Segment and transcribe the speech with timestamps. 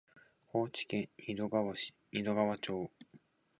[0.47, 2.91] 高知県仁淀川町